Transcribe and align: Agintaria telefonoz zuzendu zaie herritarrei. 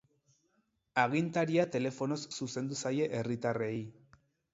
Agintaria 1.01 1.65
telefonoz 1.75 2.17
zuzendu 2.37 2.79
zaie 2.87 3.11
herritarrei. 3.19 3.75